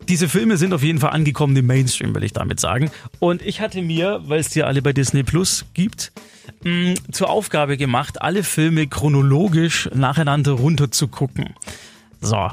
[0.09, 2.91] diese Filme sind auf jeden Fall angekommen im Mainstream, will ich damit sagen.
[3.19, 6.11] Und ich hatte mir, weil es die alle bei Disney Plus gibt,
[6.63, 11.53] mh, mm, zur Aufgabe gemacht, alle Filme chronologisch nacheinander runter zu gucken.
[12.21, 12.49] So.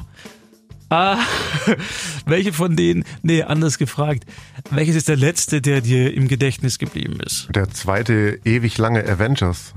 [0.89, 1.17] Ah,
[2.25, 4.25] welche von denen, nee, anders gefragt,
[4.71, 7.47] welches ist der letzte, der dir im Gedächtnis geblieben ist?
[7.55, 9.73] Der zweite ewig lange Avengers.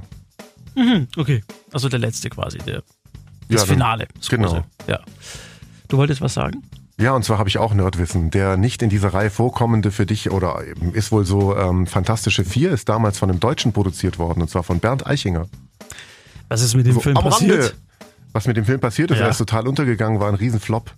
[0.75, 2.83] Mhm, okay, also der letzte quasi, der,
[3.49, 4.09] das ja, Finale.
[4.17, 4.65] Das genau.
[4.89, 5.01] Ja.
[5.87, 6.65] Du wolltest was sagen?
[6.97, 8.31] Ja, und zwar habe ich auch Nerdwissen.
[8.31, 12.71] Der nicht in dieser Reihe vorkommende für dich oder ist wohl so ähm, Fantastische Vier
[12.71, 15.49] ist damals von einem Deutschen produziert worden und zwar von Bernd Eichinger.
[16.49, 17.53] Was ist mit dem so, Film passiert?
[17.53, 17.73] Rande,
[18.33, 19.25] was mit dem Film passiert ist, ja.
[19.25, 20.93] er ist total untergegangen, war ein Riesenflop.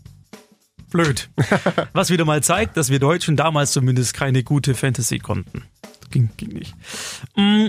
[0.91, 1.31] Blöd.
[1.93, 5.65] was wieder mal zeigt, dass wir Deutschen damals zumindest keine gute Fantasy konnten.
[6.11, 6.75] Ging, ging nicht.
[7.37, 7.69] Mm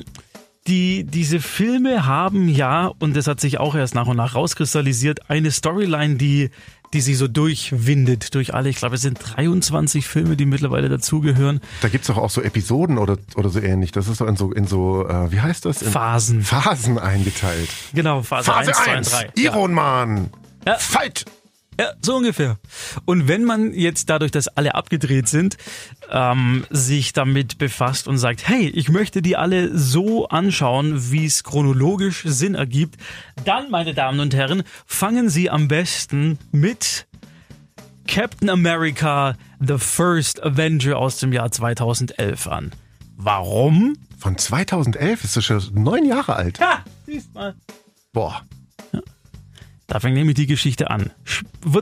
[0.68, 5.30] die, diese Filme haben ja, und das hat sich auch erst nach und nach rauskristallisiert,
[5.30, 6.50] eine Storyline, die
[6.94, 8.70] die sie so durchwindet durch alle.
[8.70, 11.62] Ich glaube, es sind 23 Filme, die mittlerweile dazugehören.
[11.82, 13.92] Da gibt's doch auch so Episoden oder, oder so ähnlich.
[13.92, 15.82] Das ist so in so, in so äh, wie heißt das?
[15.82, 16.44] In Phasen.
[16.44, 17.70] Phasen eingeteilt.
[17.94, 19.44] Genau, Phase, Phase 1, 1 2 und 3.
[19.44, 20.30] Iron Man.
[20.66, 20.76] Ja.
[20.78, 21.26] Fight!
[21.80, 22.58] Ja, so ungefähr.
[23.06, 25.58] Und wenn man jetzt dadurch, dass alle abgedreht sind,
[26.12, 31.44] ähm, sich damit befasst und sagt, hey, ich möchte die alle so anschauen, wie es
[31.44, 33.00] chronologisch Sinn ergibt,
[33.46, 37.08] dann, meine Damen und Herren, fangen Sie am besten mit
[38.08, 42.72] Captain America, The First Avenger aus dem Jahr 2011 an.
[43.16, 43.98] Warum?
[44.18, 46.58] Von 2011 ist das schon neun Jahre alt.
[46.60, 47.56] Ja, siehst mal.
[48.14, 48.42] Boah.
[49.88, 51.12] Da fängt nämlich die Geschichte an.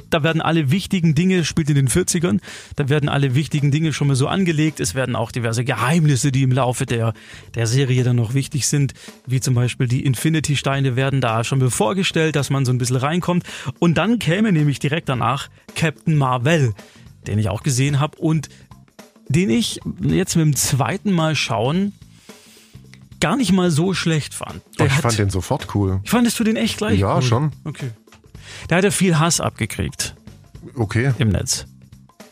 [0.10, 2.40] Da werden alle wichtigen Dinge, spielt in den 40ern,
[2.76, 4.80] da werden alle wichtigen Dinge schon mal so angelegt.
[4.80, 7.14] Es werden auch diverse Geheimnisse, die im Laufe der,
[7.56, 8.94] der Serie dann noch wichtig sind,
[9.26, 12.98] wie zum Beispiel die Infinity-Steine werden da schon mal vorgestellt, dass man so ein bisschen
[12.98, 13.44] reinkommt.
[13.80, 16.74] Und dann käme nämlich direkt danach Captain Marvel
[17.28, 18.50] den ich auch gesehen habe und
[19.28, 21.94] den ich jetzt mit dem zweiten Mal schauen
[23.20, 24.62] gar nicht mal so schlecht fand.
[24.80, 26.02] Der ich hat, fand den sofort cool.
[26.06, 27.22] fandest du den echt gleich Ja, cool?
[27.22, 27.52] schon.
[27.64, 27.92] Okay.
[28.68, 30.16] Da hat er viel Hass abgekriegt
[30.76, 31.14] Okay.
[31.18, 31.66] im Netz.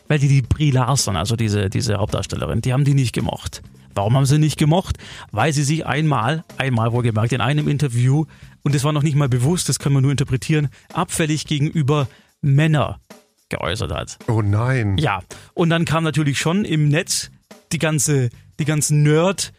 [0.08, 3.62] Weil die die Brie Larson, also diese, diese Hauptdarstellerin, die haben die nicht gemocht.
[3.94, 4.98] Warum haben sie nicht gemocht?
[5.30, 8.24] Weil sie sich einmal, einmal wohlgemerkt, in einem Interview,
[8.62, 12.08] und das war noch nicht mal bewusst, das können wir nur interpretieren, abfällig gegenüber
[12.42, 13.00] Männer
[13.48, 14.18] geäußert hat.
[14.26, 14.98] Oh nein.
[14.98, 15.20] Ja,
[15.54, 17.30] und dann kam natürlich schon im Netz
[17.72, 19.52] die ganze, die ganzen Nerd-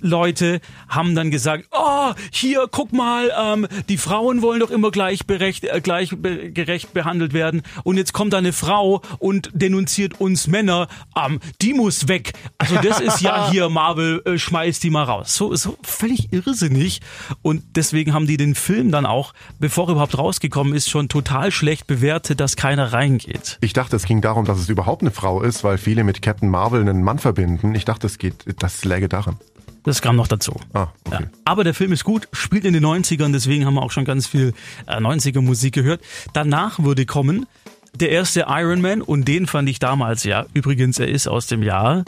[0.00, 5.64] Leute haben dann gesagt, oh, hier, guck mal, ähm, die Frauen wollen doch immer gleichberecht,
[5.64, 11.40] äh, gleichgerecht behandelt werden und jetzt kommt da eine Frau und denunziert uns Männer, ähm,
[11.62, 12.32] die muss weg.
[12.58, 15.34] Also das ist ja hier, Marvel, äh, schmeißt die mal raus.
[15.34, 17.00] So so völlig irrsinnig
[17.42, 21.50] und deswegen haben die den Film dann auch, bevor er überhaupt rausgekommen ist, schon total
[21.50, 23.58] schlecht bewertet, dass keiner reingeht.
[23.60, 26.48] Ich dachte, es ging darum, dass es überhaupt eine Frau ist, weil viele mit Captain
[26.48, 27.74] Marvel einen Mann verbinden.
[27.74, 29.36] Ich dachte, es geht, das läge daran.
[29.86, 30.60] Das kam noch dazu.
[30.74, 31.22] Ah, okay.
[31.22, 31.30] Ja.
[31.44, 34.26] Aber der Film ist gut, spielt in den 90ern, deswegen haben wir auch schon ganz
[34.26, 34.52] viel
[34.86, 36.02] äh, 90er Musik gehört.
[36.32, 37.46] Danach würde kommen
[37.94, 40.44] der erste Iron Man und den fand ich damals ja.
[40.54, 42.04] Übrigens, er ist aus dem Jahr.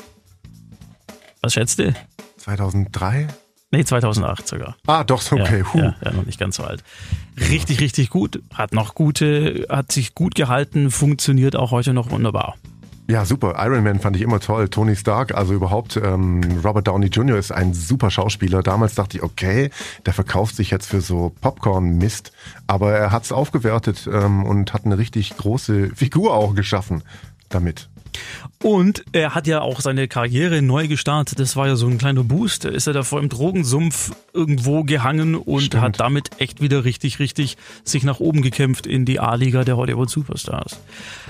[1.40, 1.94] Was schätzt du?
[2.38, 3.28] 2003?
[3.70, 4.76] Nee, 2008 sogar.
[4.86, 5.62] Ah, doch, so, okay.
[5.74, 6.82] Ja, ja, ja, noch nicht ganz so alt.
[7.38, 8.42] Richtig, richtig gut.
[8.52, 12.56] Hat noch gute, hat sich gut gehalten, funktioniert auch heute noch wunderbar.
[13.10, 13.54] Ja, super.
[13.58, 14.68] Iron Man fand ich immer toll.
[14.68, 17.38] Tony Stark, also überhaupt ähm, Robert Downey Jr.
[17.38, 18.62] ist ein super Schauspieler.
[18.62, 19.70] Damals dachte ich, okay,
[20.04, 22.32] der verkauft sich jetzt für so Popcorn-Mist.
[22.66, 27.02] Aber er hat's aufgewertet ähm, und hat eine richtig große Figur auch geschaffen
[27.48, 27.88] damit.
[28.62, 31.38] Und er hat ja auch seine Karriere neu gestartet.
[31.38, 32.64] Das war ja so ein kleiner Boost.
[32.64, 35.82] Da ist er davor im Drogensumpf irgendwo gehangen und Stimmt.
[35.82, 40.10] hat damit echt wieder richtig, richtig sich nach oben gekämpft in die A-Liga der Hollywood
[40.10, 40.80] Superstars.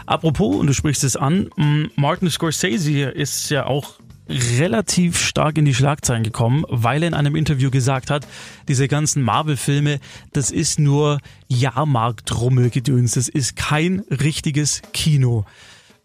[0.06, 1.50] Apropos, und du sprichst es an,
[1.96, 3.94] Martin Scorsese ist ja auch
[4.28, 8.26] relativ stark in die Schlagzeilen gekommen, weil er in einem Interview gesagt hat,
[8.68, 10.00] diese ganzen Marvel-Filme,
[10.32, 15.44] das ist nur Jahrmarktrummelgedöns, das ist kein richtiges Kino.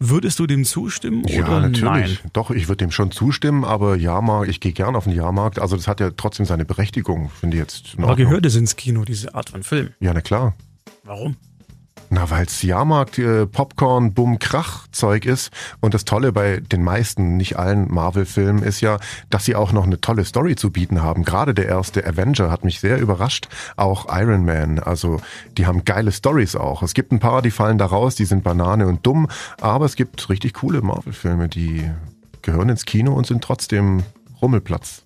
[0.08, 1.82] Würdest du dem zustimmen Ja, oder natürlich.
[1.82, 2.18] nein?
[2.32, 5.58] Doch, ich würde dem schon zustimmen, aber Jahrmarkt, ich gehe gern auf den Jahrmarkt.
[5.58, 7.94] Also das hat ja trotzdem seine Berechtigung, finde ich jetzt.
[7.98, 9.90] Aber gehört es ins Kino, diese Art von Film?
[10.00, 10.54] Ja, na klar.
[11.04, 11.36] Warum?
[12.10, 15.50] Na, weil's Jahrmarkt, äh, Popcorn, Bumm, Krach Zeug ist.
[15.80, 18.98] Und das Tolle bei den meisten, nicht allen Marvel-Filmen ist ja,
[19.30, 21.24] dass sie auch noch eine tolle Story zu bieten haben.
[21.24, 23.48] Gerade der erste Avenger hat mich sehr überrascht.
[23.76, 24.78] Auch Iron Man.
[24.78, 25.20] Also,
[25.56, 26.82] die haben geile Stories auch.
[26.82, 29.26] Es gibt ein paar, die fallen da raus, die sind Banane und dumm.
[29.60, 31.90] Aber es gibt richtig coole Marvel-Filme, die
[32.42, 34.04] gehören ins Kino und sind trotzdem
[34.40, 35.02] Rummelplatz.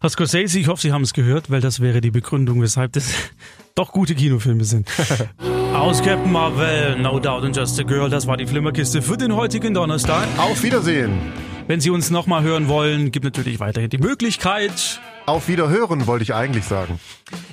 [0.00, 3.10] Herr Scorsese, ich hoffe, Sie haben es gehört, weil das wäre die Begründung, weshalb das
[3.74, 4.88] doch gute Kinofilme sind.
[5.74, 9.34] Aus Captain Marvel, No Doubt and Just a Girl, das war die Flimmerkiste für den
[9.34, 10.26] heutigen Donnerstag.
[10.38, 11.32] Auf Wiedersehen!
[11.66, 16.34] Wenn Sie uns nochmal hören wollen, gibt natürlich weiterhin die Möglichkeit, Auf Wiederhören wollte ich
[16.34, 17.00] eigentlich sagen.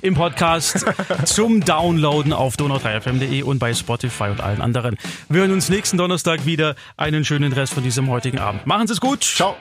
[0.02, 0.86] im Podcast
[1.26, 4.98] zum Downloaden auf donau3fm.de und bei Spotify und allen anderen.
[5.30, 6.76] Wir hören uns nächsten Donnerstag wieder.
[6.98, 8.68] Einen schönen Rest von diesem heutigen Abend.
[8.68, 9.24] Machen Sie es gut.
[9.24, 9.56] Ciao!